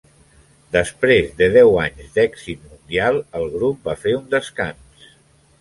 Després 0.75 1.27
de 1.41 1.49
deu 1.57 1.77
anys 1.83 2.09
d'èxit 2.17 2.65
mundial, 2.71 3.21
el 3.41 3.47
grup 3.59 3.87
va 3.91 3.99
fer 4.07 4.19
un 4.23 4.29
descans. 4.37 5.07